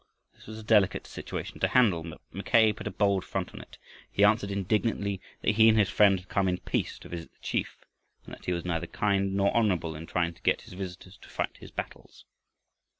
This 0.33 0.47
was 0.47 0.57
a 0.57 0.63
delicate 0.63 1.05
situation 1.05 1.59
to 1.59 1.67
handle, 1.67 2.01
but 2.01 2.19
Mackay 2.31 2.73
put 2.73 2.87
a 2.87 2.89
bold 2.91 3.23
front 3.23 3.53
on 3.53 3.61
it. 3.61 3.77
He 4.11 4.23
answered 4.23 4.49
indignantly 4.49 5.21
that 5.43 5.51
he 5.51 5.69
and 5.69 5.77
his 5.77 5.89
friend 5.91 6.19
had 6.19 6.27
come 6.27 6.47
in 6.47 6.57
peace 6.57 6.97
to 6.97 7.09
visit 7.09 7.31
the 7.31 7.39
chief, 7.39 7.77
and 8.25 8.33
that 8.33 8.45
he 8.45 8.51
was 8.51 8.65
neither 8.65 8.87
kind 8.87 9.35
nor 9.35 9.55
honorable 9.55 9.95
in 9.95 10.07
trying 10.07 10.33
to 10.33 10.41
get 10.41 10.63
his 10.63 10.73
visitors 10.73 11.17
to 11.17 11.29
fight 11.29 11.57
his 11.57 11.69
battles. 11.69 12.25